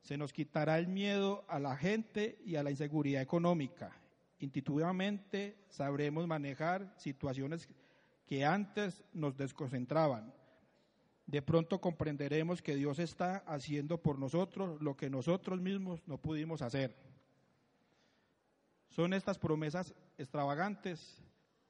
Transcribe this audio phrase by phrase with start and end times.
[0.00, 3.94] Se nos quitará el miedo a la gente y a la inseguridad económica.
[4.38, 7.68] Intuitivamente sabremos manejar situaciones
[8.24, 10.32] que antes nos desconcentraban.
[11.26, 16.62] De pronto comprenderemos que Dios está haciendo por nosotros lo que nosotros mismos no pudimos
[16.62, 16.96] hacer.
[18.88, 21.22] Son estas promesas extravagantes,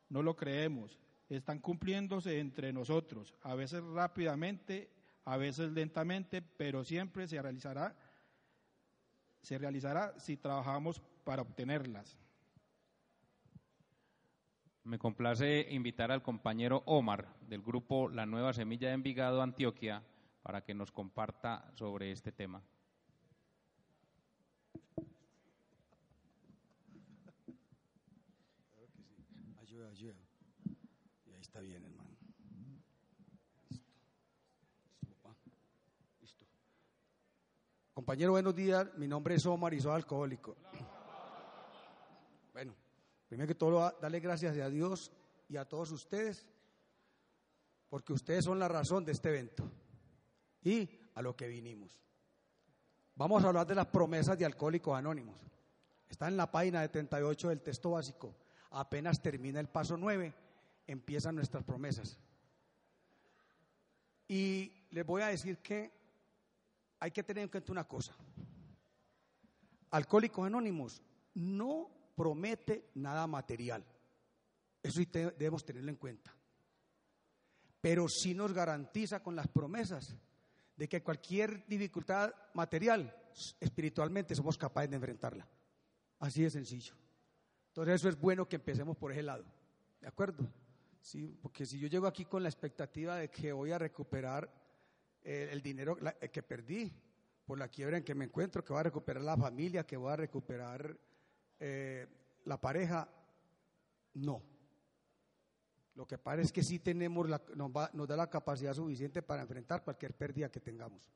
[0.08, 4.88] no lo creemos, están cumpliéndose entre nosotros, a veces rápidamente
[5.24, 7.96] a veces lentamente, pero siempre se realizará,
[9.42, 12.18] se realizará si trabajamos para obtenerlas.
[14.84, 20.02] Me complace invitar al compañero Omar del grupo La Nueva Semilla de Envigado, Antioquia,
[20.42, 22.62] para que nos comparta sobre este tema.
[29.60, 30.14] Ayuda, ayuda.
[31.26, 31.99] Y ahí está bien, hermano.
[38.00, 38.86] Compañero, buenos días.
[38.96, 40.56] Mi nombre es Omar y soy alcohólico.
[42.54, 42.74] Bueno,
[43.28, 45.12] primero que todo, darle gracias a Dios
[45.50, 46.46] y a todos ustedes,
[47.90, 49.70] porque ustedes son la razón de este evento
[50.62, 52.00] y a lo que vinimos.
[53.16, 55.38] Vamos a hablar de las promesas de Alcohólicos Anónimos.
[56.08, 58.34] Está en la página de 38 del texto básico.
[58.70, 60.32] Apenas termina el paso 9,
[60.86, 62.18] empiezan nuestras promesas.
[64.26, 65.99] Y les voy a decir que
[67.00, 68.14] hay que tener en cuenta una cosa.
[69.90, 71.02] Alcohólicos Anónimos
[71.34, 73.84] no promete nada material.
[74.82, 76.34] Eso debemos tenerlo en cuenta.
[77.80, 80.14] Pero sí nos garantiza con las promesas
[80.76, 83.14] de que cualquier dificultad material,
[83.58, 85.48] espiritualmente somos capaces de enfrentarla.
[86.18, 86.94] Así de sencillo.
[87.68, 89.44] Entonces eso es bueno que empecemos por ese lado.
[90.00, 90.46] ¿De acuerdo?
[91.00, 94.59] Sí, porque si yo llego aquí con la expectativa de que voy a recuperar
[95.22, 96.92] eh, el dinero eh, que perdí
[97.44, 100.12] por la quiebra en que me encuentro, que voy a recuperar la familia, que voy
[100.12, 100.96] a recuperar
[101.58, 102.06] eh,
[102.44, 103.08] la pareja.
[104.14, 104.42] No.
[105.94, 109.42] Lo que pasa es que sí tenemos la, nos, nos da la capacidad suficiente para
[109.42, 111.12] enfrentar cualquier pérdida que tengamos.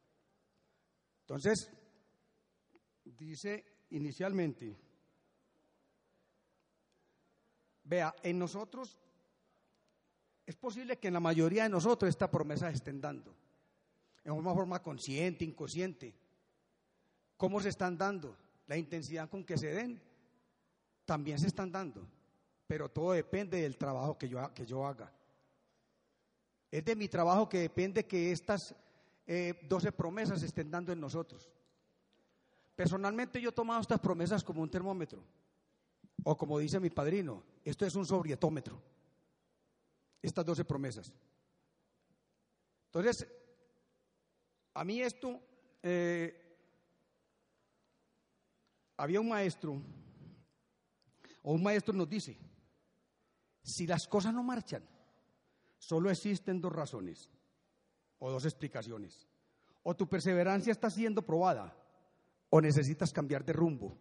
[1.20, 1.70] Entonces,
[3.04, 4.76] dice inicialmente,
[7.84, 8.98] vea, en nosotros
[10.44, 13.43] es posible que en la mayoría de nosotros esta promesa estén dando
[14.24, 16.14] en una forma consciente, inconsciente.
[17.36, 18.36] ¿Cómo se están dando?
[18.66, 20.00] La intensidad con que se den,
[21.04, 22.06] también se están dando,
[22.66, 25.12] pero todo depende del trabajo que yo, que yo haga.
[26.70, 28.74] Es de mi trabajo que depende que estas
[29.26, 31.50] eh, 12 promesas se estén dando en nosotros.
[32.74, 35.22] Personalmente yo he tomado estas promesas como un termómetro,
[36.24, 38.80] o como dice mi padrino, esto es un sobrietómetro,
[40.22, 41.12] estas 12 promesas.
[42.86, 43.26] Entonces,
[44.74, 45.40] a mí esto,
[45.82, 46.34] eh,
[48.96, 49.80] había un maestro,
[51.42, 52.36] o un maestro nos dice,
[53.62, 54.84] si las cosas no marchan,
[55.78, 57.30] solo existen dos razones
[58.18, 59.28] o dos explicaciones.
[59.84, 61.76] O tu perseverancia está siendo probada
[62.50, 63.98] o necesitas cambiar de rumbo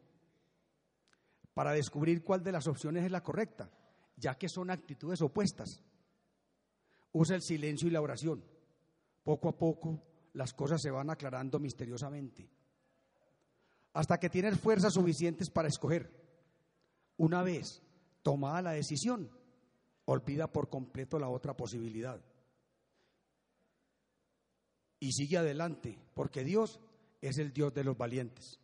[1.53, 3.69] para descubrir cuál de las opciones es la correcta,
[4.15, 5.83] ya que son actitudes opuestas.
[7.11, 8.43] Usa el silencio y la oración.
[9.23, 12.49] Poco a poco las cosas se van aclarando misteriosamente.
[13.93, 16.09] Hasta que tienes fuerzas suficientes para escoger.
[17.17, 17.81] Una vez
[18.23, 19.29] tomada la decisión,
[20.05, 22.19] olvida por completo la otra posibilidad.
[24.99, 26.79] Y sigue adelante, porque Dios
[27.21, 28.59] es el Dios de los valientes.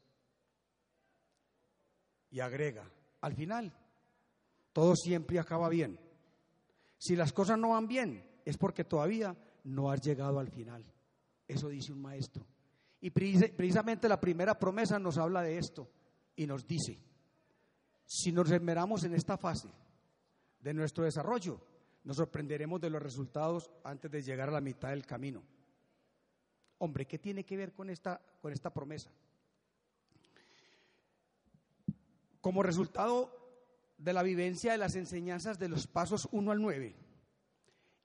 [2.31, 2.89] Y agrega,
[3.21, 3.73] al final,
[4.73, 5.99] todo siempre acaba bien.
[6.97, 10.83] Si las cosas no van bien, es porque todavía no has llegado al final.
[11.49, 12.45] Eso dice un maestro.
[13.01, 15.89] Y precisamente la primera promesa nos habla de esto
[16.35, 16.99] y nos dice,
[18.05, 19.67] si nos esmeramos en esta fase
[20.59, 21.59] de nuestro desarrollo,
[22.03, 25.43] nos sorprenderemos de los resultados antes de llegar a la mitad del camino.
[26.77, 29.11] Hombre, ¿qué tiene que ver con esta, con esta promesa?
[32.41, 33.31] Como resultado
[33.97, 36.95] de la vivencia de las enseñanzas de los pasos 1 al 9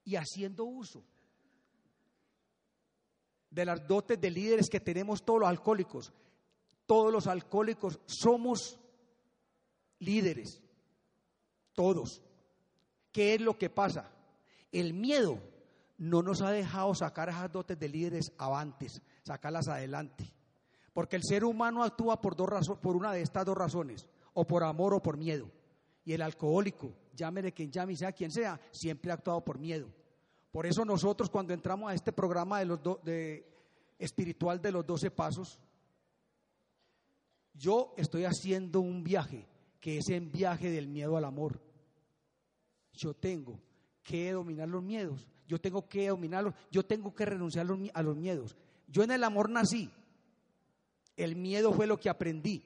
[0.05, 1.05] y haciendo uso
[3.54, 6.12] de las dotes de líderes que tenemos todos los alcohólicos.
[6.86, 8.78] Todos los alcohólicos somos
[10.00, 10.60] líderes.
[11.72, 12.20] Todos.
[13.12, 14.10] ¿Qué es lo que pasa?
[14.72, 15.38] El miedo
[15.98, 20.34] no nos ha dejado sacar esas dotes de líderes avantes, sacarlas adelante.
[20.92, 24.64] Porque el ser humano actúa por, dos por una de estas dos razones, o por
[24.64, 25.48] amor o por miedo.
[26.04, 29.88] Y el alcohólico, llámele quien llame, sea quien sea, siempre ha actuado por miedo.
[30.54, 33.44] Por eso nosotros cuando entramos a este programa de los de
[33.98, 35.58] espiritual de los doce pasos,
[37.54, 39.48] yo estoy haciendo un viaje,
[39.80, 41.60] que es el viaje del miedo al amor.
[42.92, 43.58] Yo tengo
[44.04, 48.56] que dominar los miedos, yo tengo que dominarlos, yo tengo que renunciar a los miedos.
[48.86, 49.90] Yo en el amor nací,
[51.16, 52.62] el miedo fue lo que aprendí.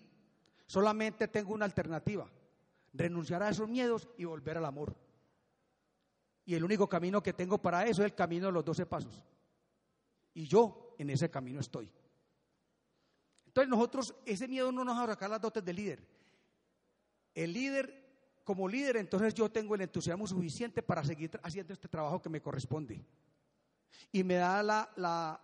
[0.66, 2.30] Solamente tengo una alternativa,
[2.92, 5.07] renunciar a esos miedos y volver al amor.
[6.48, 9.22] Y el único camino que tengo para eso es el camino de los doce pasos.
[10.32, 11.92] Y yo en ese camino estoy.
[13.44, 16.02] Entonces nosotros, ese miedo no nos va a sacar las dotes del líder.
[17.34, 22.22] El líder, como líder, entonces yo tengo el entusiasmo suficiente para seguir haciendo este trabajo
[22.22, 23.04] que me corresponde.
[24.10, 25.38] Y me da la,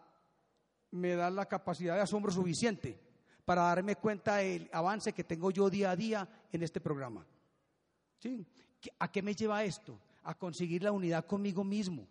[0.90, 2.98] me da la capacidad de asombro suficiente
[3.44, 7.26] para darme cuenta del avance que tengo yo día a día en este programa.
[8.20, 8.46] ¿Sí?
[8.98, 10.00] ¿A qué me lleva esto?
[10.24, 12.08] A conseguir la unidad conmigo mismo.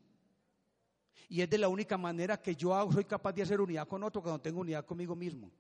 [1.27, 4.21] Y es de la única manera que yo soy capaz de hacer unidad con otro
[4.21, 5.51] cuando tengo unidad conmigo mismo.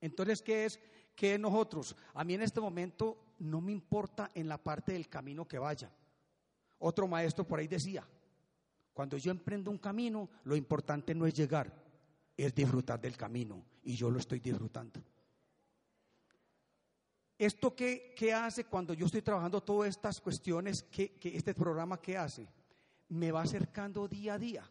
[0.00, 0.80] Entonces, ¿qué es?
[1.14, 1.96] ¿Qué nosotros?
[2.14, 5.90] A mí en este momento no me importa en la parte del camino que vaya.
[6.78, 8.06] Otro maestro por ahí decía,
[8.92, 11.72] cuando yo emprendo un camino, lo importante no es llegar,
[12.36, 13.64] es disfrutar del camino.
[13.82, 15.00] Y yo lo estoy disfrutando.
[17.38, 20.82] ¿Esto qué, qué hace cuando yo estoy trabajando todas estas cuestiones?
[20.84, 22.48] que este programa qué hace?
[23.08, 24.70] Me va acercando día a día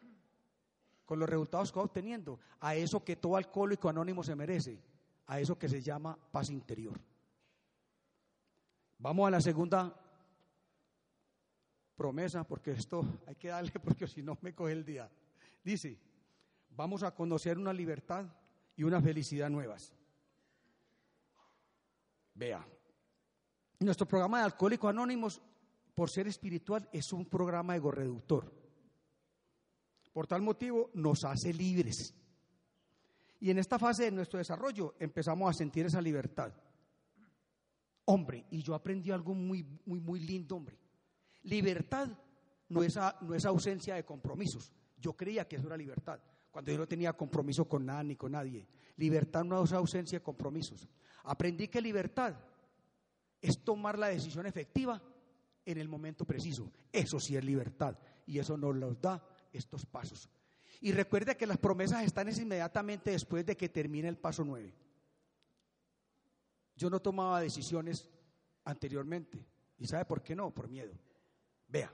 [1.06, 4.82] con los resultados que va obteniendo a eso que todo alcohólico anónimo se merece,
[5.28, 7.00] a eso que se llama paz interior.
[8.98, 9.96] Vamos a la segunda
[11.96, 15.10] promesa, porque esto hay que darle, porque si no me coge el día.
[15.64, 16.00] Dice,
[16.72, 18.26] vamos a conocer una libertad
[18.76, 19.94] y una felicidad nuevas.
[22.36, 22.68] Vea,
[23.80, 25.42] nuestro programa de Alcohólicos Anónimos,
[25.94, 28.54] por ser espiritual, es un programa ego-reductor.
[30.12, 32.14] Por tal motivo, nos hace libres.
[33.40, 36.54] Y en esta fase de nuestro desarrollo empezamos a sentir esa libertad.
[38.06, 40.78] Hombre, y yo aprendí algo muy, muy, muy lindo, hombre.
[41.44, 42.10] Libertad
[42.68, 44.74] no es, no es ausencia de compromisos.
[44.98, 46.20] Yo creía que eso era libertad,
[46.56, 48.66] cuando yo no tenía compromiso con nada ni con nadie.
[48.96, 50.88] Libertad no es ausencia de compromisos.
[51.26, 52.34] Aprendí que libertad
[53.42, 55.04] es tomar la decisión efectiva
[55.66, 56.72] en el momento preciso.
[56.94, 59.22] Eso sí es libertad y eso nos los da
[59.52, 60.30] estos pasos.
[60.80, 64.74] Y recuerde que las promesas están inmediatamente después de que termine el paso 9.
[66.78, 68.10] Yo no tomaba decisiones
[68.64, 69.46] anteriormente.
[69.78, 70.52] ¿Y sabe por qué no?
[70.52, 70.94] Por miedo.
[71.68, 71.94] Vea,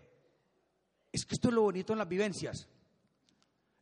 [1.11, 2.69] es que esto es lo bonito en las vivencias.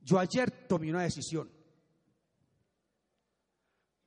[0.01, 1.51] Yo ayer tomé una decisión.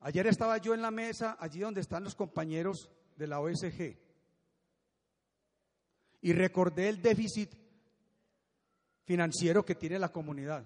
[0.01, 3.97] Ayer estaba yo en la mesa, allí donde están los compañeros de la OSG,
[6.23, 7.55] y recordé el déficit
[9.05, 10.65] financiero que tiene la comunidad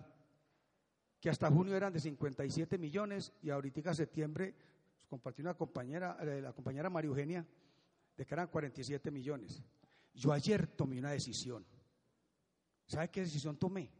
[1.20, 4.54] que hasta junio eran de 57 millones y ahorita septiembre
[5.08, 7.46] compartió una compañera, la compañera María Eugenia,
[8.16, 9.62] de que eran 47 millones.
[10.14, 11.66] Yo ayer tomé una decisión.
[12.86, 13.90] ¿Sabe qué decisión tomé?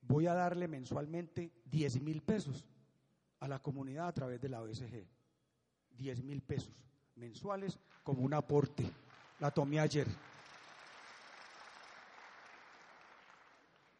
[0.00, 2.64] Voy a darle mensualmente 10 mil pesos
[3.40, 5.06] a la comunidad a través de la OSG.
[5.90, 6.74] 10 mil pesos
[7.16, 8.90] mensuales como un aporte.
[9.40, 10.06] La tomé ayer.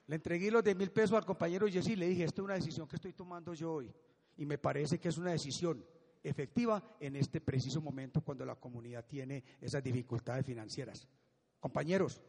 [0.07, 2.55] Le entregué los 10 mil pesos al compañero Jessy y le dije, esta es una
[2.55, 3.93] decisión que estoy tomando yo hoy.
[4.39, 5.85] Y me parece que es una decisión
[6.23, 11.07] efectiva en este preciso momento cuando la comunidad tiene esas dificultades financieras.
[11.61, 12.23] Compañeros,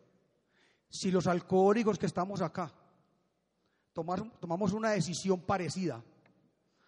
[0.89, 2.73] si los alcohólicos que estamos acá
[3.93, 6.03] tomamos una decisión parecida,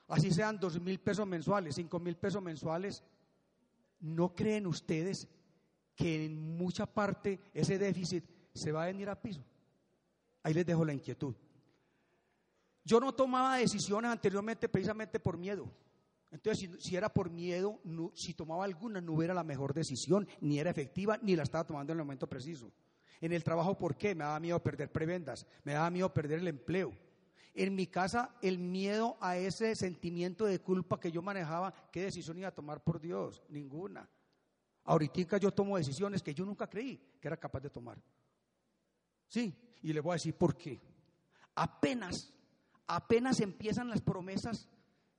[0.08, 3.04] así sean dos mil pesos mensuales, cinco mil pesos mensuales,
[4.00, 5.28] ¿no creen ustedes
[5.96, 9.44] que en mucha parte ese déficit se va a venir a piso?
[10.44, 11.36] Ahí les dejo la inquietud.
[12.84, 15.70] Yo no tomaba decisiones anteriormente precisamente por miedo.
[16.32, 17.80] Entonces, si, era por miedo,
[18.16, 21.92] si tomaba alguna, no era la mejor decisión, ni era efectiva, ni la estaba tomando
[21.92, 22.72] en el momento preciso.
[23.22, 24.16] En el trabajo, ¿por qué?
[24.16, 26.92] Me daba miedo perder prebendas, me daba miedo perder el empleo.
[27.54, 32.38] En mi casa, el miedo a ese sentimiento de culpa que yo manejaba, ¿qué decisión
[32.40, 33.44] iba a tomar por Dios?
[33.50, 34.10] Ninguna.
[34.86, 38.02] Ahorita yo tomo decisiones que yo nunca creí que era capaz de tomar.
[39.28, 40.82] Sí, y le voy a decir por qué.
[41.56, 42.34] Apenas
[42.92, 44.68] apenas empiezan las promesas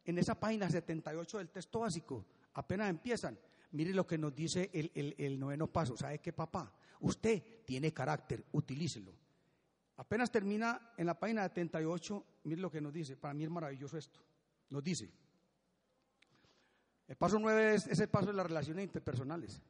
[0.04, 3.38] en esa página 78 del texto básico, apenas empiezan.
[3.70, 5.96] Mire lo que nos dice el, el noveno paso.
[5.96, 6.70] ¿Sabe qué, papá?
[7.02, 9.12] Usted tiene carácter, utilícelo.
[9.96, 13.16] Apenas termina en la página 78, mire lo que nos dice.
[13.16, 14.20] Para mí es maravilloso esto.
[14.70, 15.10] Nos dice,
[17.08, 19.60] el paso 9 es, el paso de las relaciones interpersonales.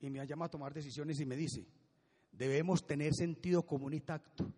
[0.00, 1.66] Y me llama a tomar decisiones y me dice,
[2.30, 4.52] debemos tener sentido común y tacto,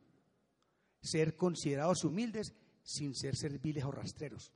[1.00, 4.52] ser considerados humildes sin ser serviles o rastreros.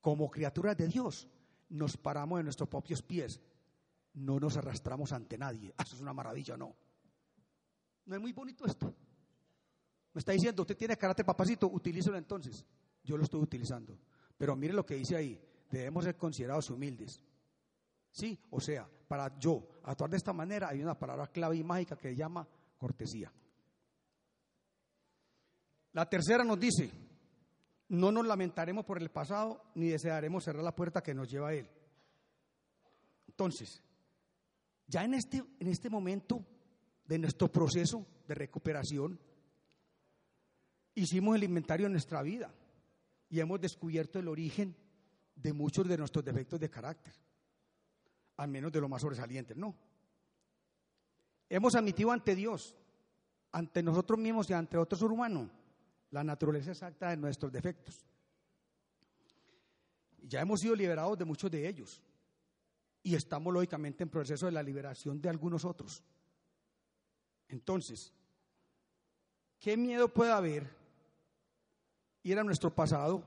[0.00, 1.28] Como criaturas de Dios,
[1.68, 3.38] nos paramos en nuestros propios pies,
[4.14, 5.72] no nos arrastramos ante nadie.
[5.76, 6.74] Ah, eso es una maravilla, ¿no?
[8.06, 8.94] ¿No es muy bonito esto?
[10.12, 12.64] Me está diciendo, usted tiene carácter papacito, utilícelo entonces.
[13.04, 13.98] Yo lo estoy utilizando.
[14.36, 15.40] Pero mire lo que dice ahí,
[15.70, 17.22] debemos ser considerados humildes.
[18.10, 21.96] Sí, o sea, para yo actuar de esta manera hay una palabra clave y mágica
[21.96, 23.32] que se llama cortesía.
[25.92, 26.90] La tercera nos dice,
[27.88, 31.54] no nos lamentaremos por el pasado ni desearemos cerrar la puerta que nos lleva a
[31.54, 31.68] él.
[33.28, 33.82] Entonces,
[34.90, 36.44] ya en este, en este momento
[37.04, 39.20] de nuestro proceso de recuperación,
[40.96, 42.52] hicimos el inventario de nuestra vida
[43.28, 44.76] y hemos descubierto el origen
[45.36, 47.14] de muchos de nuestros defectos de carácter,
[48.36, 49.76] al menos de los más sobresalientes, ¿no?
[51.48, 52.74] Hemos admitido ante Dios,
[53.52, 55.50] ante nosotros mismos y ante otros humanos,
[56.10, 58.04] la naturaleza exacta de nuestros defectos.
[60.22, 62.02] Ya hemos sido liberados de muchos de ellos
[63.02, 66.02] y estamos lógicamente en proceso de la liberación de algunos otros.
[67.48, 68.12] Entonces,
[69.58, 70.68] ¿qué miedo puede haber
[72.22, 73.24] ir a nuestro pasado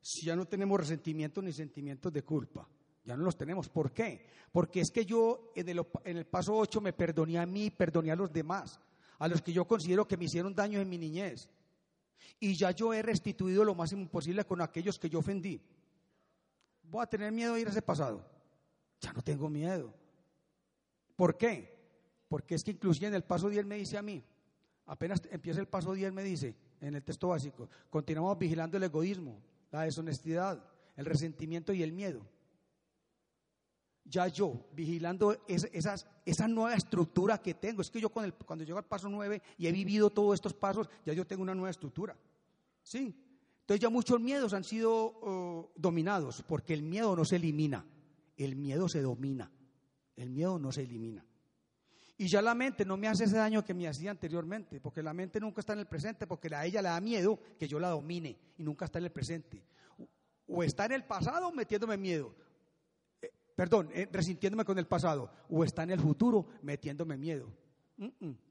[0.00, 2.68] si ya no tenemos resentimientos ni sentimientos de culpa?
[3.04, 3.68] Ya no los tenemos.
[3.68, 4.26] ¿Por qué?
[4.50, 8.10] Porque es que yo en el, en el paso 8 me perdoné a mí, perdoné
[8.10, 8.80] a los demás,
[9.18, 11.48] a los que yo considero que me hicieron daño en mi niñez.
[12.40, 15.60] Y ya yo he restituido lo máximo posible con aquellos que yo ofendí.
[16.82, 18.33] ¿Voy a tener miedo de ir a ese pasado?
[19.04, 19.92] Ya no tengo miedo.
[21.14, 22.26] ¿Por qué?
[22.26, 24.24] Porque es que inclusive en el paso 10 me dice a mí,
[24.86, 29.42] apenas empieza el paso 10 me dice, en el texto básico, continuamos vigilando el egoísmo,
[29.70, 30.64] la deshonestidad,
[30.96, 32.26] el resentimiento y el miedo.
[34.06, 39.10] Ya yo, vigilando esa nueva estructura que tengo, es que yo cuando llego al paso
[39.10, 42.16] 9 y he vivido todos estos pasos, ya yo tengo una nueva estructura.
[42.82, 43.14] ¿Sí?
[43.60, 47.84] Entonces ya muchos miedos han sido oh, dominados, porque el miedo no se elimina,
[48.36, 49.50] el miedo se domina,
[50.16, 51.24] el miedo no se elimina.
[52.16, 55.12] Y ya la mente no me hace ese daño que me hacía anteriormente, porque la
[55.12, 57.88] mente nunca está en el presente, porque a ella le da miedo que yo la
[57.88, 59.64] domine y nunca está en el presente.
[60.46, 62.34] O está en el pasado metiéndome miedo,
[63.20, 67.52] eh, perdón, eh, resintiéndome con el pasado, o está en el futuro metiéndome miedo.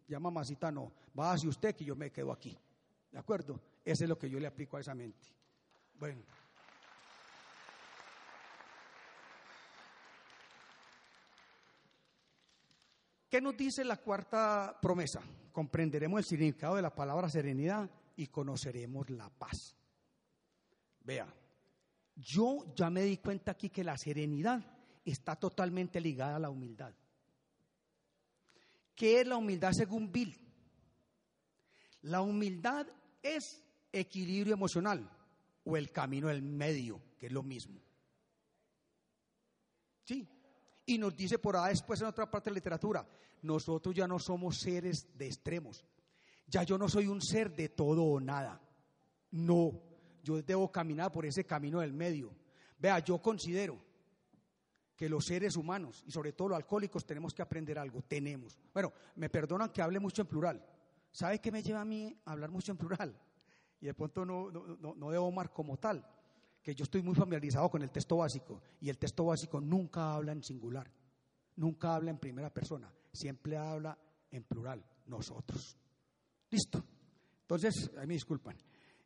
[0.07, 2.57] ya mamacita no, va hacia usted que yo me quedo aquí.
[3.11, 3.61] ¿De acuerdo?
[3.85, 5.29] Eso es lo que yo le aplico a esa mente.
[5.93, 6.23] Bueno.
[13.33, 15.19] ¿Qué nos dice la cuarta promesa?
[15.51, 19.75] Comprenderemos el significado de la palabra serenidad y conoceremos la paz.
[20.99, 21.25] Vea,
[22.15, 24.63] yo ya me di cuenta aquí que la serenidad
[25.03, 26.93] está totalmente ligada a la humildad.
[28.93, 30.39] ¿Qué es la humildad según Bill?
[32.03, 32.85] La humildad
[33.23, 35.09] es equilibrio emocional
[35.63, 37.81] o el camino del medio, que es lo mismo.
[40.03, 40.29] Sí,
[40.85, 43.07] y nos dice por ahí después en otra parte de la literatura,
[43.41, 45.83] nosotros ya no somos seres de extremos.
[46.47, 48.61] Ya yo no soy un ser de todo o nada.
[49.31, 49.81] No,
[50.21, 52.35] yo debo caminar por ese camino del medio.
[52.77, 53.79] Vea, yo considero
[54.95, 58.59] que los seres humanos y sobre todo los alcohólicos tenemos que aprender algo, tenemos.
[58.73, 60.65] Bueno, me perdonan que hable mucho en plural.
[61.11, 63.17] ¿Sabe qué me lleva a mí a hablar mucho en plural?
[63.79, 66.05] Y de pronto no, no, no, no de Omar como tal
[66.63, 70.32] que yo estoy muy familiarizado con el texto básico y el texto básico nunca habla
[70.32, 70.89] en singular,
[71.58, 73.98] nunca habla en primera persona, siempre habla
[74.32, 75.77] en plural, nosotros.
[76.50, 76.84] Listo.
[77.41, 78.58] Entonces, ahí me disculpan.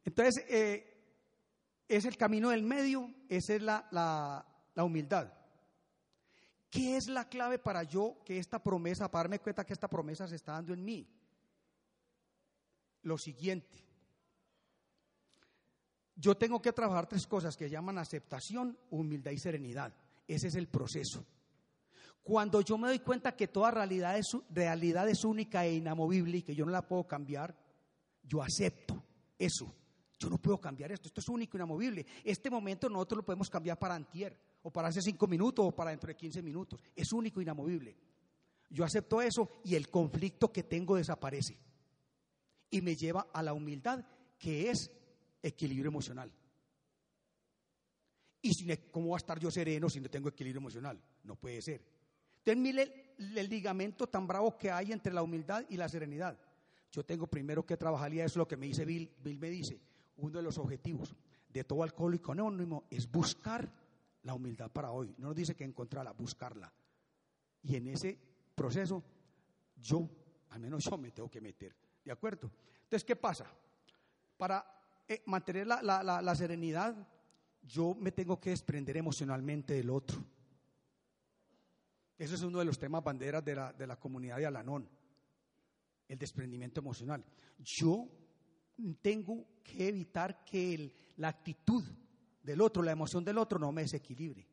[0.05, 5.33] Entonces, eh, es el camino del medio, esa es la, la humildad.
[6.69, 10.27] ¿Qué es la clave para yo que esta promesa, para darme cuenta que esta promesa
[10.27, 11.09] se está dando en mí?
[13.01, 13.86] Lo siguiente,
[16.17, 19.93] yo tengo que trabajar tres cosas que llaman aceptación, humildad y serenidad.
[20.27, 21.23] Ese es el proceso.
[22.23, 26.41] Cuando yo me doy cuenta que toda realidad es, realidad es única e inamovible y
[26.41, 27.55] que yo no la puedo cambiar,
[28.23, 29.01] yo acepto
[29.37, 29.73] eso.
[30.19, 32.05] Yo no puedo cambiar esto, esto es único e inamovible.
[32.23, 35.91] Este momento nosotros lo podemos cambiar para antier, o para hace cinco minutos, o para
[35.91, 36.81] dentro de 15 minutos.
[36.95, 37.95] Es único e inamovible.
[38.71, 41.59] Yo acepto eso y el conflicto que tengo desaparece.
[42.71, 44.03] Y me lleva a la humildad,
[44.39, 44.91] que es
[45.41, 46.31] equilibrio emocional.
[48.41, 51.01] ¿Y si, cómo va a estar yo sereno si no tengo equilibrio emocional?
[51.23, 51.81] No puede ser.
[52.39, 56.39] Entonces mire el, el ligamento tan bravo que hay entre la humildad y la serenidad.
[56.91, 59.11] Yo tengo primero que trabajar y eso es lo que me dice Bill.
[59.23, 59.79] Bill me dice,
[60.17, 61.15] uno de los objetivos
[61.49, 63.69] de todo alcohólico anónimo es buscar
[64.23, 65.13] la humildad para hoy.
[65.17, 66.71] No nos dice que encontrarla, buscarla.
[67.63, 68.17] Y en ese
[68.55, 69.03] proceso,
[69.75, 70.09] yo,
[70.49, 71.75] al menos yo me tengo que meter.
[72.03, 72.51] ¿De acuerdo?
[72.83, 73.45] Entonces, ¿qué pasa?
[74.37, 74.76] Para
[75.25, 76.95] mantener la, la, la, serenidad,
[77.63, 80.23] yo me tengo que desprender emocionalmente del otro.
[82.17, 84.89] Ese es uno de los temas banderas de la, de la comunidad de Alanón,
[86.07, 87.23] el desprendimiento emocional.
[87.59, 88.07] Yo
[89.01, 91.83] tengo que evitar que el, la actitud
[92.41, 94.47] del otro, la emoción del otro no me desequilibre.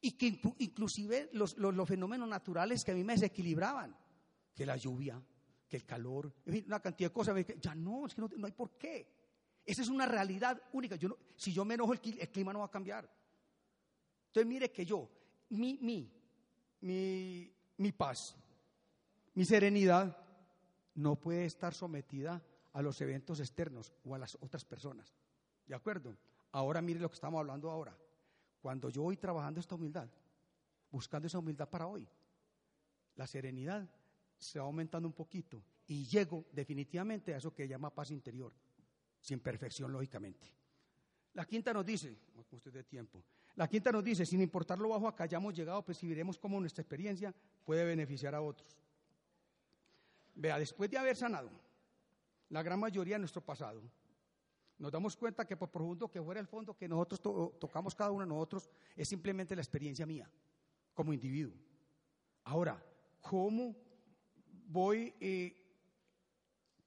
[0.00, 3.96] Y que inclusive los, los, fenómenos naturales que a mí me desequilibraban,
[4.54, 5.22] que la lluvia,
[5.68, 6.34] que el calor,
[6.66, 9.21] una cantidad de cosas, ya no, es que no, no hay por qué.
[9.64, 10.96] Esa es una realidad única.
[10.96, 13.08] Yo si yo me enojo, el, el, clima no va a cambiar.
[14.28, 15.08] Entonces mire que yo,
[15.50, 16.10] mi, mi,
[16.80, 18.36] mi, mi paz,
[19.34, 20.16] mi serenidad,
[20.94, 22.42] no puede estar sometida
[22.72, 25.14] a los eventos externos o a las otras personas.
[25.66, 26.16] ¿De acuerdo?
[26.52, 27.96] Ahora mire lo que estamos hablando ahora.
[28.60, 30.08] Cuando yo voy trabajando esta humildad,
[30.90, 32.06] buscando esa humildad para hoy,
[33.16, 33.88] la serenidad
[34.38, 38.52] se va aumentando un poquito y llego definitivamente a eso que llama paz interior,
[39.22, 40.46] sin perfección lógicamente.
[41.32, 42.14] La quinta nos dice,
[42.50, 43.24] usted de tiempo,
[43.54, 47.34] la quinta nos dice, sin importar lo bajo acá hayamos llegado, percibiremos cómo nuestra experiencia
[47.64, 48.76] puede beneficiar a otros.
[50.34, 51.50] Vea, después de haber sanado
[52.50, 53.82] la gran mayoría de nuestro pasado,
[54.78, 57.20] nos damos cuenta que por profundo que fuera el fondo que nosotros
[57.58, 60.28] tocamos cada uno de nosotros, es simplemente la experiencia mía
[60.92, 61.54] como individuo.
[62.44, 62.82] Ahora,
[63.20, 63.76] ¿cómo
[64.66, 65.61] voy, eh,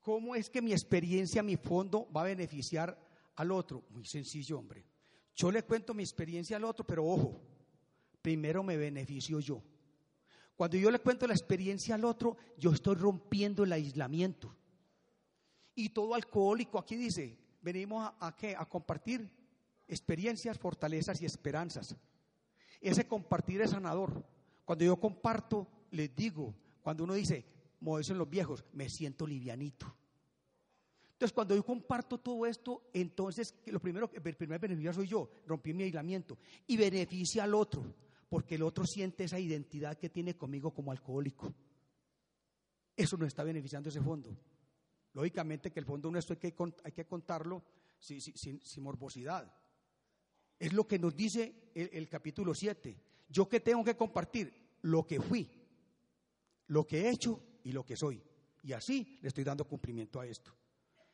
[0.06, 2.96] cómo es que mi experiencia, mi fondo va a beneficiar
[3.38, 3.84] al otro?
[3.90, 4.86] Muy sencillo, hombre.
[5.34, 7.42] Yo le cuento mi experiencia al otro, pero ojo,
[8.22, 9.64] primero me beneficio yo.
[10.56, 14.56] Cuando yo le cuento la experiencia al otro, yo estoy rompiendo el aislamiento.
[15.74, 19.28] Y todo alcohólico aquí dice, venimos a, a compartir
[19.88, 21.96] experiencias, fortalezas y esperanzas.
[22.80, 24.24] Ese compartir es sanador.
[24.66, 27.55] Cuando yo comparto, les digo, cuando uno dice,
[27.86, 29.96] como dicen los viejos, me siento livianito.
[31.12, 35.72] Entonces, cuando yo comparto todo esto, entonces lo primero, el primer beneficio soy yo, rompí
[35.72, 37.86] mi aislamiento y beneficia al otro,
[38.28, 41.54] porque el otro siente esa identidad que tiene conmigo como alcohólico.
[42.98, 44.36] Eso nos está beneficiando ese fondo.
[45.14, 47.64] Lógicamente que el fondo nuestro hay que, hay que contarlo
[48.00, 49.56] sin, sin, morbosidad.
[50.58, 53.00] Es lo que nos dice el, capítulo 7.
[53.30, 55.48] Yo que tengo que compartir lo que fui,
[56.66, 58.22] lo que he hecho y lo que soy.
[58.64, 60.56] Y así le estoy dando cumplimiento a esto.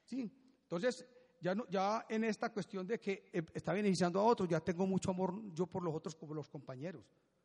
[0.03, 0.31] ¿Sí?
[0.63, 1.05] Entonces,
[1.39, 4.85] ya, no, ya en esta cuestión de que eh, está beneficiando a otros, ya tengo
[4.85, 7.03] mucho amor yo por los otros como los compañeros,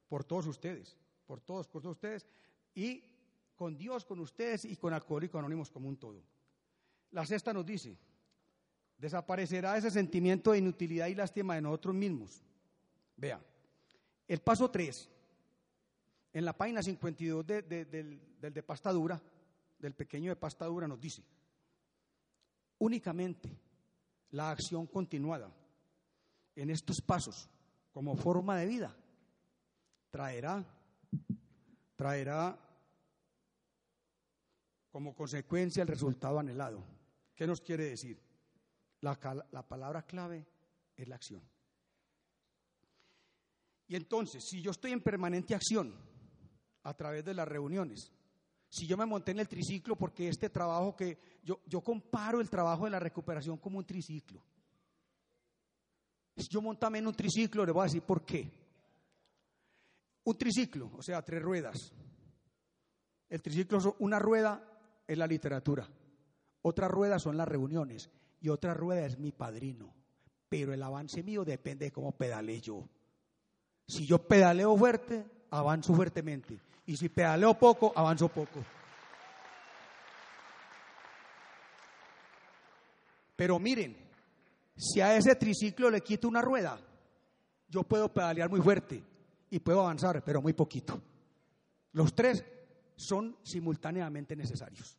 [0.08, 2.26] por todos ustedes, por todos, por todos ustedes,
[2.74, 3.02] y
[3.54, 6.22] con Dios, con ustedes y con Alcohólicos Anónimos como un todo.
[7.12, 7.96] La sexta nos dice,
[8.98, 12.42] desaparecerá ese sentimiento de inutilidad y lástima de nosotros mismos.
[13.16, 13.40] Vea,
[14.26, 15.08] el paso 3,
[16.36, 19.18] en la página 52 del, del de pasta dura,
[19.78, 21.24] del pequeño de pasta dura, nos dice,
[22.76, 23.58] únicamente
[24.32, 25.50] la acción continuada
[26.54, 27.48] en estos pasos
[27.90, 28.94] como forma de vida
[30.10, 30.62] traerá,
[31.96, 32.58] traerá
[34.90, 36.84] como consecuencia el resultado anhelado.
[37.34, 38.20] ¿Qué nos quiere decir?
[39.00, 39.18] La,
[39.66, 40.46] palabra clave
[40.98, 41.42] es la acción.
[43.88, 46.14] Y entonces, si yo estoy en permanente acción
[46.86, 48.12] a través de las reuniones,
[48.68, 52.48] si yo me monté en el triciclo, porque este trabajo que yo, yo comparo el
[52.48, 54.40] trabajo de la recuperación como un triciclo.
[56.36, 58.50] Si yo montame en un triciclo, le voy a decir por qué.
[60.24, 61.92] Un triciclo, o sea, tres ruedas.
[63.28, 64.62] El triciclo es una rueda
[65.08, 65.88] en la literatura.
[66.62, 69.92] Otra rueda son las reuniones y otra rueda es mi padrino.
[70.48, 72.88] Pero el avance mío depende de cómo pedale yo.
[73.88, 76.60] Si yo pedaleo fuerte, avanzo fuertemente.
[76.86, 78.64] Y si pedaleo poco, avanzo poco.
[83.34, 83.96] Pero miren,
[84.76, 86.78] si a ese triciclo le quito una rueda,
[87.68, 89.02] yo puedo pedalear muy fuerte
[89.50, 91.00] y puedo avanzar, pero muy poquito.
[91.92, 92.44] Los tres
[92.96, 94.98] son simultáneamente necesarios.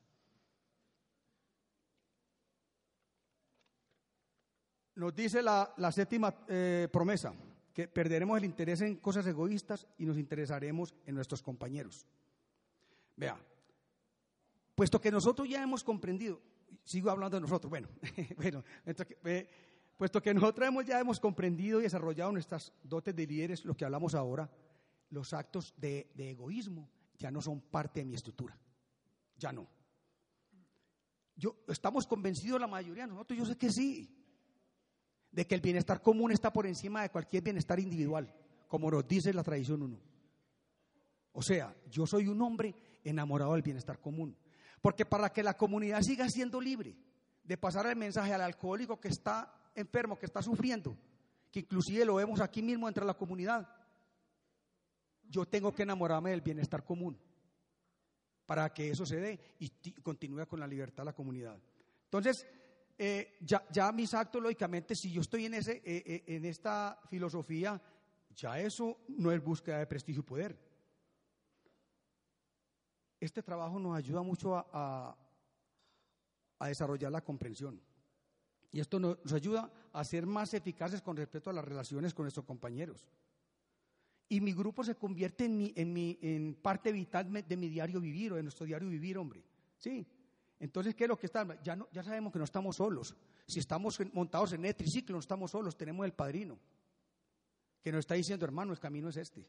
[4.95, 7.34] Nos dice la, séptima eh, promesa,
[7.78, 12.08] que perderemos el interés en cosas egoístas y nos interesaremos en nuestros compañeros.
[13.16, 13.40] Vea,
[14.74, 16.42] puesto que nosotros ya hemos comprendido
[16.84, 17.70] sigo hablando de nosotros.
[17.70, 17.88] Bueno,
[18.36, 18.63] bueno,
[19.26, 19.48] eh,
[19.96, 23.86] puesto que nosotros hemos, ya hemos comprendido y desarrollado nuestras dotes de líderes, lo que
[23.86, 24.50] hablamos ahora,
[25.12, 28.58] los actos de, de egoísmo ya no son parte de mi estructura.
[29.38, 29.68] Ya no.
[31.36, 34.18] Yo, estamos convencidos la mayoría de nosotros, yo sé que sí,
[35.38, 38.34] de que el bienestar común está por encima de cualquier bienestar individual,
[38.67, 40.00] como nos dice la tradición uno.
[41.32, 42.73] O sea, yo soy un hombre
[43.04, 44.36] enamorado del bienestar común.
[44.82, 46.97] Porque para que la comunidad siga siendo libre
[47.43, 50.97] de pasar el mensaje al alcohólico que está enfermo, que está sufriendo,
[51.52, 53.69] que inclusive lo vemos aquí mismo entre la comunidad,
[55.30, 57.15] yo tengo que enamorarme del bienestar común
[58.47, 59.69] para que eso se dé y
[60.02, 61.62] continúe con la libertad de la comunidad.
[62.06, 62.43] Entonces,
[62.98, 67.80] eh, ya, mis actos, lógicamente, si yo estoy en, ese, eh, eh, en esta filosofía,
[68.36, 70.58] ya eso no es búsqueda de prestigio y poder.
[73.20, 75.18] Este trabajo nos ayuda mucho a,
[76.60, 77.82] a desarrollar la comprensión.
[78.72, 82.46] Y esto nos ayuda a ser más eficaces con respecto a las relaciones con nuestros
[82.46, 83.08] compañeros.
[84.30, 88.02] Y mi grupo se convierte en, mi, en, mi, en parte vital de mi diario
[88.02, 89.42] vivir o de nuestro diario vivir, hombre.
[89.78, 90.06] ¿Sí?
[90.60, 91.62] Entonces, ¿qué es lo que está?
[91.62, 93.15] Ya, sabemos que no estamos solos.
[93.46, 96.58] Si estamos montados en el triciclo, no estamos solos, tenemos el padrino
[97.82, 99.48] que nos está diciendo, hermano, el camino es este.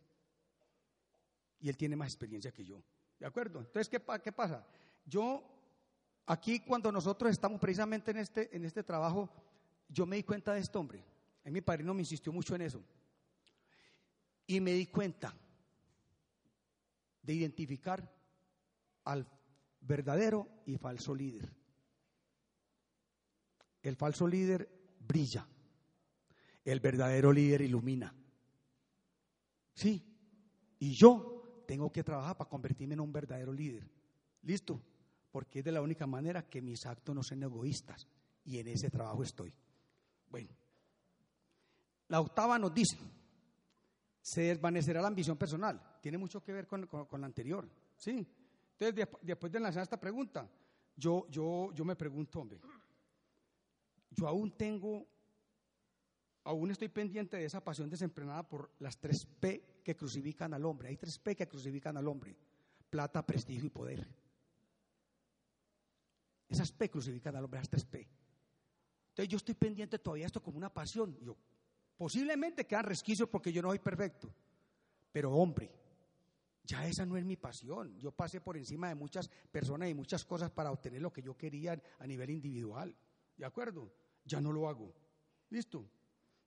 [1.61, 2.83] Y él tiene más experiencia que yo.
[3.19, 3.61] ¿De acuerdo?
[3.61, 4.65] Entonces, ¿qué, pasa?
[5.05, 5.43] Yo,
[6.27, 9.29] aquí cuando nosotros estamos precisamente en este, en este trabajo,
[9.89, 11.05] yo me di cuenta de este hombre.
[11.45, 12.83] Mi padrino me insistió mucho en eso.
[14.47, 15.35] Y me di cuenta
[17.23, 18.15] de identificar
[19.05, 19.27] al
[19.81, 21.53] verdadero y falso líder.
[23.83, 24.69] El falso líder
[25.01, 25.47] brilla,
[26.65, 28.15] el verdadero líder ilumina.
[29.75, 30.05] Sí,
[30.79, 33.89] y yo tengo que trabajar para convertirme en un verdadero líder.
[34.43, 34.83] ¿Listo?
[35.31, 38.07] Porque es de la única manera que mis actos no sean egoístas
[38.45, 39.55] y en ese trabajo estoy.
[40.31, 40.51] Bueno,
[42.09, 42.97] la octava nos dice,
[44.21, 45.81] se desvanecerá la ambición personal.
[46.01, 46.89] Tiene mucho que ver con,
[47.21, 47.69] la anterior.
[47.97, 48.27] ¿sí?
[48.79, 50.49] Entonces, después de lanzar esta pregunta,
[50.97, 52.61] yo, yo, yo me pregunto, hombre,
[54.11, 55.07] yo aún tengo,
[56.45, 60.89] aún estoy pendiente de esa pasión desenfrenada por las tres P que crucifican al hombre.
[60.89, 62.37] Hay tres P que crucifican al hombre.
[62.91, 64.07] Plata, prestigio y poder.
[66.49, 68.09] Esas P crucifican al hombre, las tres P.
[69.11, 71.19] Entonces yo estoy pendiente todavía esto como una pasión.
[71.21, 71.37] Yo,
[71.99, 74.33] Posiblemente quedan resquicios porque yo no soy perfecto.
[75.11, 75.69] Pero hombre,
[76.69, 77.99] ya esa no es mi pasión.
[77.99, 81.35] Yo pasé por encima de muchas personas y muchas cosas para obtener lo que yo
[81.35, 82.95] quería a nivel individual.
[83.37, 83.91] ¿De acuerdo?
[84.25, 84.95] Ya no lo hago.
[85.49, 85.89] ¿Listo?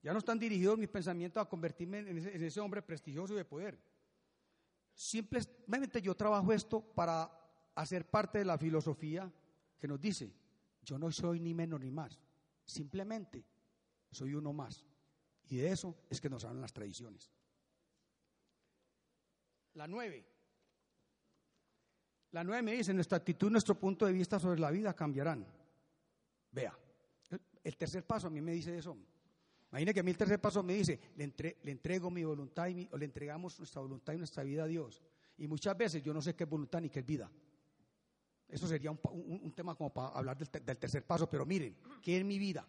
[0.04, 3.38] Ya no están dirigidos mis pensamientos a convertirme en ese, en ese hombre prestigioso y
[3.38, 3.84] de poder.
[4.94, 7.32] Simplemente yo trabajo esto para
[7.74, 9.32] hacer parte de la filosofía
[9.80, 10.32] que nos dice,
[10.84, 12.20] yo no soy ni menos ni más.
[12.64, 13.44] Simplemente
[14.12, 14.86] soy uno más.
[15.48, 17.32] Y de eso es que nos hablan las tradiciones.
[19.74, 20.26] La nueve.
[22.32, 25.46] La nueve me dice, nuestra actitud, nuestro punto de vista sobre la vida cambiarán.
[26.52, 26.78] Vea,
[27.64, 28.98] el tercer paso a mí me dice eso.
[29.72, 32.98] Imagine que a mí el tercer paso me dice, le, entrego mi voluntad y o
[32.98, 35.02] le entregamos nuestra voluntad y nuestra vida a Dios.
[35.38, 37.32] Y muchas veces yo no sé qué es voluntad ni qué es vida.
[38.48, 42.26] Eso sería un, tema como para hablar del, del tercer paso, pero miren, ¿qué es
[42.26, 42.68] mi vida?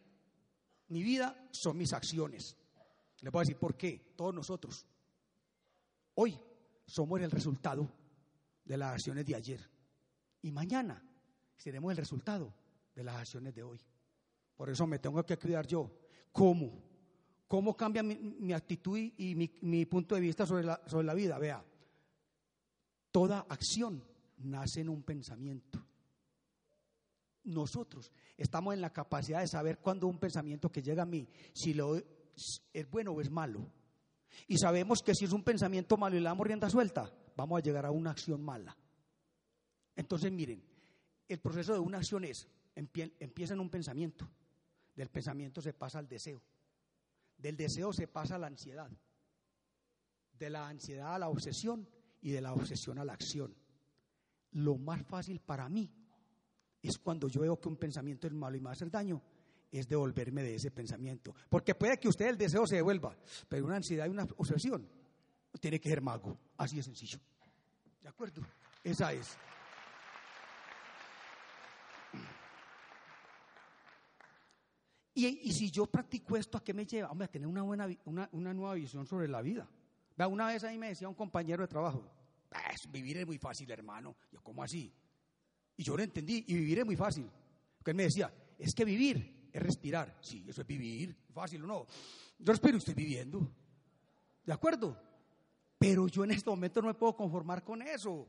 [0.89, 2.57] Mi vida son mis acciones.
[3.21, 4.13] Le puedo decir por qué.
[4.17, 4.87] Todos nosotros,
[6.15, 6.39] hoy,
[6.93, 7.89] somos el resultado
[8.67, 9.71] de las acciones de ayer.
[10.43, 11.03] Y mañana
[11.57, 12.53] seremos el resultado
[12.95, 13.81] de las acciones de hoy.
[14.55, 15.91] Por eso me tengo que cuidar yo.
[16.33, 16.83] ¿Cómo?
[17.49, 21.39] ¿Cómo cambia mi, actitud y mi, punto de vista sobre la, sobre la vida?
[21.39, 21.65] Vea,
[23.11, 24.05] toda acción
[24.37, 25.83] nace en un pensamiento.
[27.45, 31.73] Nosotros estamos en la capacidad de saber cuándo un pensamiento que llega a mí, si
[31.73, 33.67] lo es bueno o es malo.
[34.47, 37.63] Y sabemos que si es un pensamiento malo y le damos rienda suelta, vamos a
[37.63, 38.77] llegar a una acción mala.
[39.97, 40.63] Entonces, miren,
[41.29, 44.29] el proceso de una acción es, empieza en un pensamiento,
[44.95, 46.43] del pensamiento se pasa al deseo,
[47.37, 48.91] del deseo se pasa a la ansiedad,
[50.39, 51.89] de la ansiedad a la obsesión
[52.21, 53.55] y de la obsesión a la acción.
[54.53, 55.91] Lo más fácil para mí
[56.83, 59.23] es cuando yo veo que un pensamiento es malo y me va a hacer daño,
[59.73, 61.35] es devolverme de ese pensamiento.
[61.49, 63.17] Porque puede que usted el deseo se devuelva,
[63.49, 64.87] pero una ansiedad y una obsesión
[65.61, 66.39] tiene que ser mago.
[66.59, 67.19] Así de sencillo.
[68.01, 68.43] ¿De acuerdo?
[68.85, 69.37] Esa es.
[75.15, 77.11] Y, si yo practico esto, ¿a qué me lleva?
[77.11, 79.69] a tener una, buena, una, nueva visión sobre la vida.
[80.17, 82.05] Una vez ahí me decía un compañero de trabajo,
[82.91, 84.17] vivir es muy fácil, hermano.
[84.31, 84.93] Yo, ¿cómo así?
[85.77, 87.29] Y yo lo entendí, y vivir es muy fácil.
[87.77, 90.17] Porque él me decía, es que vivir es respirar.
[90.21, 91.87] Sí, eso es vivir, fácil o no.
[92.39, 93.49] Yo respiro y estoy viviendo.
[94.45, 94.99] ¿De acuerdo?
[95.79, 98.27] Pero yo en este momento no me puedo conformar con eso.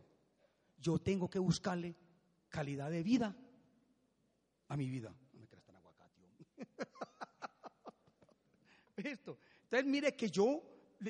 [0.77, 1.95] Yo tengo que buscarle
[2.49, 3.35] calidad de vida
[4.67, 5.15] a mi vida.
[5.33, 6.21] No me creas tan aguacate.
[8.97, 9.37] Esto.
[9.63, 10.61] Entonces mire que yo,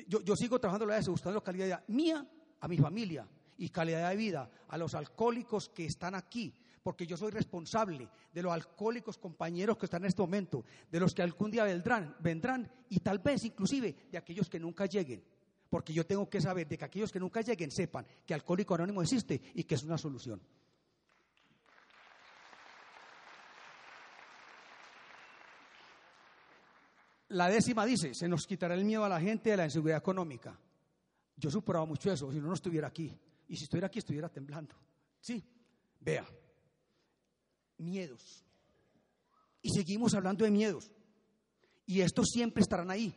[0.06, 2.26] yo, yo sigo trabajando la buscando calidad de vida mía
[2.60, 7.16] a mi familia y calidad de vida a los alcohólicos que están aquí, porque yo
[7.16, 11.50] soy responsable de los alcohólicos compañeros que están en este momento, de los que algún
[11.50, 15.24] día vendrán, vendrán y tal vez inclusive de aquellos que nunca lleguen,
[15.70, 19.00] porque yo tengo que saber de que aquellos que nunca lleguen sepan que Alcohólico Anónimo
[19.00, 20.42] existe y que es una solución.
[27.28, 30.56] La décima dice, se nos quitará el miedo a la gente de la inseguridad económica.
[31.34, 33.18] Yo he superado mucho eso, si no, no estuviera aquí.
[33.48, 34.76] Y si estuviera aquí, estuviera temblando.
[35.20, 35.42] Sí,
[35.98, 36.24] vea,
[37.78, 38.44] miedos.
[39.62, 40.90] Y seguimos hablando de miedos.
[41.86, 43.14] Y estos siempre estarán ahí.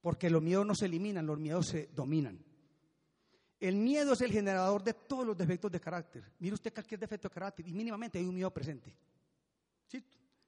[0.00, 2.44] Porque los miedos no se eliminan, los miedos se dominan.
[3.58, 6.32] El miedo es el generador de todos los defectos de carácter.
[6.38, 8.94] Mire usted cualquier defecto de carácter y mínimamente hay un miedo presente.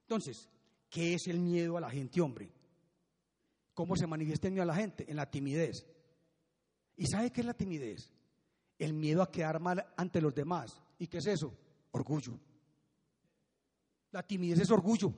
[0.01, 0.49] Entonces,
[0.89, 2.49] ¿Qué es el miedo a la gente, hombre?
[3.73, 5.05] ¿Cómo se manifiesta el miedo a la gente?
[5.07, 5.85] En la timidez.
[6.97, 8.11] ¿Y sabe qué es la timidez?
[8.77, 10.81] El miedo a quedar mal ante los demás.
[10.97, 11.53] ¿Y qué es eso?
[11.91, 12.39] Orgullo.
[14.11, 15.13] La timidez es orgullo.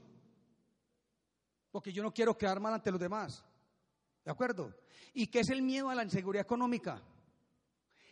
[1.72, 3.44] Porque yo no quiero quedar mal ante los demás.
[4.24, 4.76] ¿De acuerdo?
[5.14, 7.02] ¿Y qué es el miedo a la inseguridad económica?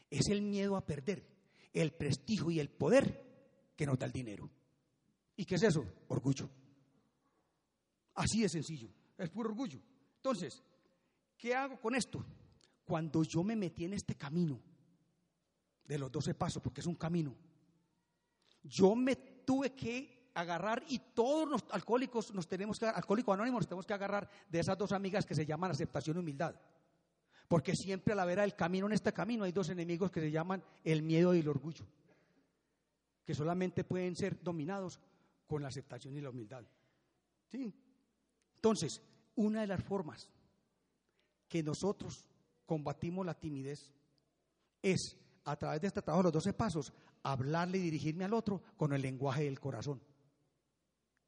[0.09, 1.29] Es el miedo a perder
[1.73, 4.49] el prestigio y el poder que nos da el dinero.
[5.35, 5.85] ¿Y qué es eso?
[6.07, 6.49] Orgullo.
[8.15, 9.79] Así de sencillo, es puro orgullo.
[10.17, 10.61] Entonces,
[11.37, 12.25] ¿qué hago con esto?
[12.83, 14.59] Cuando yo me metí en este camino
[15.85, 17.35] de los doce pasos, porque es un camino,
[18.63, 23.67] yo me tuve que agarrar y todos los alcohólicos nos tenemos que, alcohólicos anónimos nos
[23.67, 26.55] tenemos que agarrar de esas dos amigas que se llaman aceptación y humildad.
[27.47, 30.31] Porque siempre a la vera del camino, en este camino, hay dos enemigos que se
[30.31, 31.85] llaman el miedo y el orgullo,
[33.25, 34.99] que solamente pueden ser dominados
[35.47, 36.63] con la aceptación y la humildad.
[37.47, 37.73] ¿Sí?
[38.55, 39.01] Entonces,
[39.35, 40.29] una de las formas
[41.47, 42.25] que nosotros
[42.67, 43.91] combatimos la timidez
[44.83, 48.93] es, a través de este trabajo, los 12 pasos, hablarle y dirigirme al otro con
[48.93, 49.99] el lenguaje del corazón.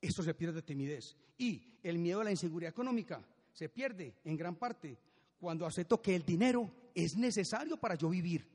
[0.02, 1.16] Esto se pierde de timidez.
[1.38, 4.98] Y el miedo a la inseguridad económica se pierde en gran parte
[5.40, 8.48] cuando acepto que el dinero es necesario para yo vivir,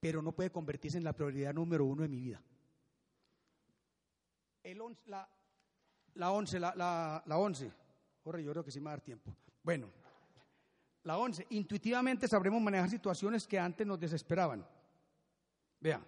[0.00, 2.42] pero no puede convertirse en la prioridad número uno de mi vida.
[4.62, 5.28] El, la,
[6.14, 7.72] la 11, la, la, la 11.
[8.22, 9.34] Jorge, yo creo que sí me va a dar tiempo.
[9.62, 9.90] Bueno,
[11.04, 11.46] la 11.
[11.50, 14.66] Intuitivamente sabremos manejar situaciones que antes nos desesperaban.
[15.80, 16.04] Vea,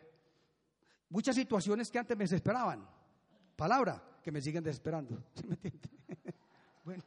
[1.09, 2.87] muchas situaciones que antes me desesperaban.
[3.57, 5.23] Palabra, que me siguen desesperando.
[5.35, 6.35] ¿Sí me entiende?
[6.85, 7.03] bueno.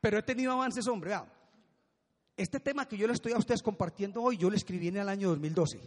[0.00, 1.16] Pero he tenido avances, hombre.
[2.36, 5.08] Este tema que yo le estoy a ustedes compartiendo hoy, yo lo escribí en el
[5.08, 5.80] año 2012.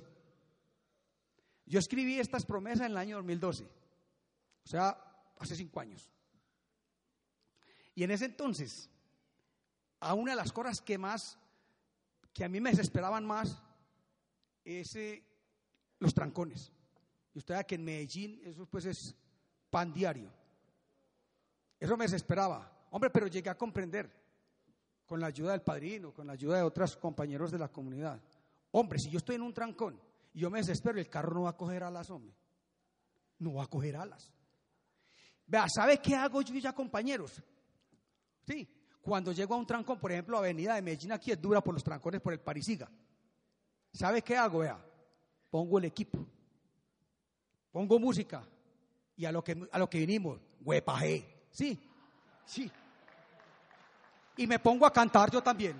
[1.65, 4.97] Yo escribí estas promesas en el año 2012, o sea,
[5.38, 6.09] hace cinco años.
[7.93, 8.89] Y en ese entonces,
[9.99, 11.38] a una de las cosas que más,
[12.33, 13.62] que a mí me desesperaban más,
[14.69, 14.97] es
[15.99, 16.71] los trancones.
[17.34, 19.15] Y usted sabe que en Medellín eso pues es
[19.69, 20.32] pan diario.
[21.79, 22.88] Eso me desesperaba.
[22.91, 24.12] Hombre, pero llegué a comprender
[25.05, 28.21] con la ayuda del padrino, con la ayuda de otros compañeros de la comunidad.
[28.71, 29.99] Hombre, si yo estoy en un trancón
[30.34, 32.36] y yo me desespero, el carro no va a coger alas, hombre.
[33.39, 34.32] No va a coger alas.
[35.47, 37.41] Vea, ¿sabe qué hago yo ya, compañeros?
[38.45, 38.67] Sí,
[39.01, 41.84] cuando llego a un trancón, por ejemplo, Avenida de Medellín aquí es dura por los
[41.84, 42.91] trancones por el Parisiga.
[43.93, 44.60] ¿Sabe qué hago?
[44.60, 44.80] Vea,
[45.49, 46.19] pongo el equipo,
[47.71, 48.43] pongo música
[49.15, 51.47] y a lo que, a lo que vinimos, huepaje.
[51.52, 51.80] Sí,
[52.45, 52.71] sí
[54.39, 55.75] y me pongo a cantar yo también.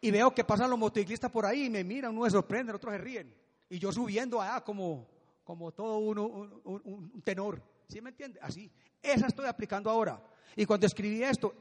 [0.00, 2.92] Y veo que pasan los motociclistas por ahí y me miran, uno se sorprende, otros
[2.92, 3.32] se ríen.
[3.68, 5.06] Y yo subiendo allá como,
[5.44, 6.24] como todo uno,
[6.64, 7.62] un, tenor.
[7.88, 8.40] ¿Sí me entiende?
[8.42, 8.68] Así.
[9.00, 10.20] Esa estoy aplicando ahora.
[10.56, 11.54] Y cuando escribí esto,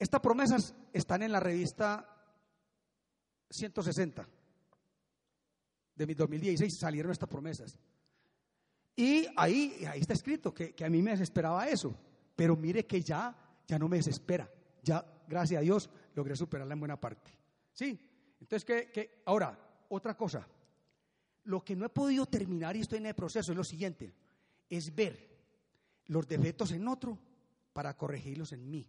[0.00, 2.13] estas promesas están en la revista
[3.50, 4.28] 160
[5.94, 7.78] de mi 2016, salieron estas promesas.
[8.96, 11.96] Y ahí, ahí está escrito que, que a mí me desesperaba eso.
[12.36, 14.50] Pero mire que ya ya no me desespera.
[14.82, 17.30] Ya, gracias a Dios, logré superarla en buena parte.
[17.72, 17.98] ¿Sí?
[18.40, 20.46] Entonces, ¿qué, ahora, otra cosa.
[21.44, 24.14] Lo que no he podido terminar y estoy en el proceso es lo siguiente.
[24.68, 25.34] Es ver
[26.06, 27.18] los defectos en otro
[27.72, 28.88] para corregirlos en mí.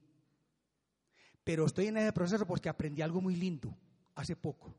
[1.44, 3.76] Pero estoy en ese proceso porque aprendí algo muy lindo.
[4.16, 4.74] Hace poco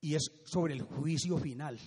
[0.00, 1.78] y es sobre el juicio final.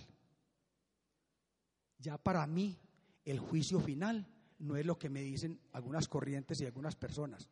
[1.99, 2.77] Ya para mí
[3.25, 4.27] el juicio final
[4.59, 7.49] no es lo que me dicen algunas corrientes y algunas personas.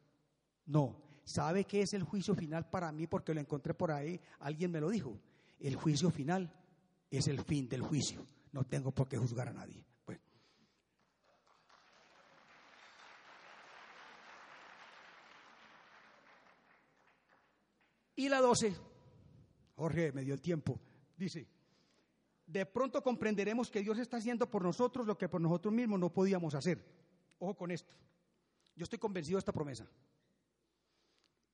[0.66, 3.08] No, ¿sabe qué es el juicio final para mí?
[3.08, 5.20] Porque lo encontré por ahí, alguien me lo dijo.
[5.60, 6.54] El juicio final
[7.10, 8.26] es el fin del juicio.
[8.52, 9.86] No tengo por qué juzgar a nadie.
[10.06, 10.22] Bueno.
[18.15, 18.76] Y la 12,
[19.76, 20.80] Jorge me dio el tiempo,
[21.17, 21.47] dice,
[22.52, 26.12] de pronto comprenderemos que Dios está haciendo por nosotros lo que por nosotros mismos no
[26.12, 26.86] podíamos hacer.
[27.39, 27.93] Ojo con esto.
[28.76, 29.88] Yo estoy convencido de esta promesa.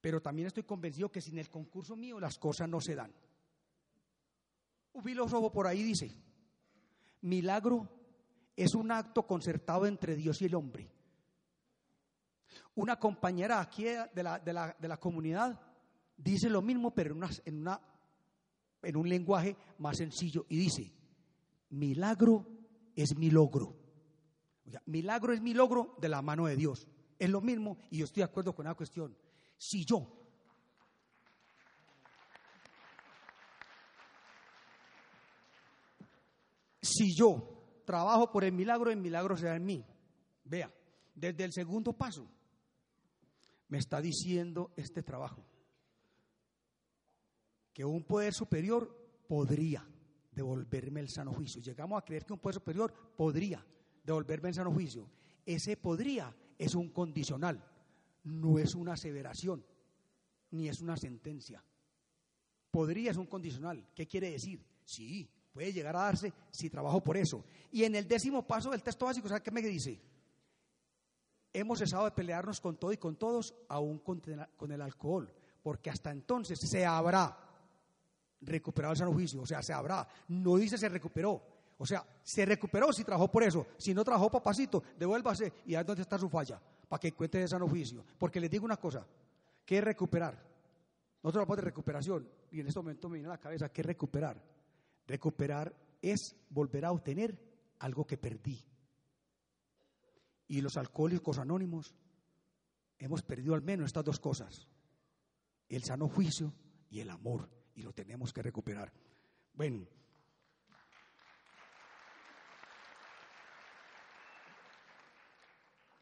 [0.02, 3.13] Pero también estoy convencido que sin el concurso mío las cosas no se dan.
[4.93, 6.15] Un filósofo por ahí dice,
[7.22, 7.88] milagro
[8.56, 10.89] es un acto concertado entre Dios y el hombre.
[12.74, 15.60] Una compañera aquí de la, de la, de la comunidad
[16.18, 17.82] dice lo mismo, pero en, una, en, una,
[18.82, 20.92] en un lenguaje más sencillo y dice,
[21.70, 22.46] milagro
[22.96, 23.78] es mi logro.
[24.86, 26.88] Milagro es mi logro de la mano de Dios.
[27.18, 29.16] Es lo mismo y yo estoy de acuerdo con la cuestión.
[29.58, 30.14] Si yo
[36.82, 39.86] si yo trabajo por el milagro, el milagro será en mí.
[40.44, 40.74] Vea,
[41.14, 42.28] desde el segundo paso
[43.70, 45.44] me está diciendo este trabajo
[47.78, 48.90] que un poder superior
[49.28, 49.88] podría
[50.32, 51.62] devolverme el sano juicio.
[51.62, 53.63] Llegamos a creer que un poder superior podría
[54.04, 55.08] devolverme el sano juicio.
[55.46, 57.63] Ese podría es un condicional,
[58.24, 59.63] no es una aseveración,
[60.50, 61.63] ni es una sentencia.
[62.72, 63.88] Podría es un condicional.
[63.94, 64.60] ¿Qué quiere decir?
[64.84, 67.46] Sí, puede llegar a darse si trabajo por eso.
[67.72, 70.02] Y en el décimo paso del texto básico, ¿sabe qué me dice?
[71.54, 76.10] Hemos cesado de pelearnos con todo y con todos, aún con el alcohol, porque hasta
[76.10, 77.44] entonces se habrá
[78.41, 81.41] recuperado el sano juicio, o sea, se habrá, no dice se recuperó,
[81.78, 85.84] o sea, se recuperó si trabajó por eso, si no trabajó papacito, devuélvase y ahí
[85.84, 89.06] dónde está su falla, para que encuentre el sano juicio, porque les digo una cosa,
[89.65, 90.34] ¿qué es recuperar?
[91.23, 93.88] Nosotros hablamos de recuperación y en este momento me viene a la cabeza, ¿qué es
[93.88, 94.41] recuperar?
[95.08, 97.38] Recuperar es volver a obtener
[97.80, 98.63] algo que perdí.
[100.47, 101.95] Y los alcohólicos anónimos
[103.00, 104.67] hemos perdido al menos estas dos cosas,
[105.69, 106.54] el sano juicio
[106.89, 108.92] y el amor y lo tenemos que recuperar.
[109.54, 109.88] Bueno.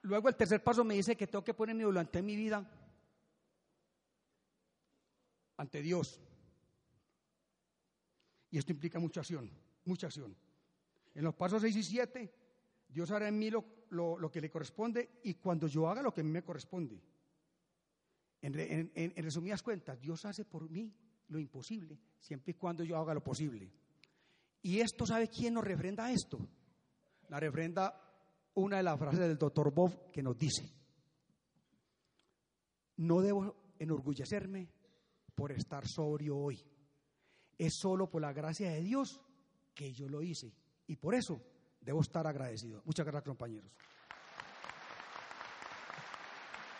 [0.03, 2.65] Luego el tercer paso me dice que tengo que poner mi voluntad en mi vida
[5.57, 6.21] ante Dios.
[8.51, 9.51] Y esto implica mucha acción,
[9.83, 10.33] mucha acción.
[11.13, 12.33] En los pasos 6 y 7,
[12.87, 16.23] Dios hará en mí lo, lo, que le corresponde y cuando yo haga lo que
[16.23, 17.01] me corresponde.
[18.41, 20.93] En resumidas cuentas, Dios hace por mí
[21.27, 23.71] lo imposible, siempre y cuando yo haga lo posible.
[24.61, 26.39] Y esto, ¿sabe quién nos refrenda esto?
[27.29, 28.01] La refrenda
[28.55, 30.71] una de las frases del doctor Bob que nos dice,
[32.97, 34.69] no debo enorgullecerme
[35.35, 36.63] por estar sobrio hoy.
[37.57, 39.21] Es solo por la gracia de Dios
[39.73, 40.53] que yo lo hice.
[40.87, 41.41] Y por eso
[41.81, 42.81] debo estar agradecido.
[42.85, 43.71] Muchas gracias, compañeros.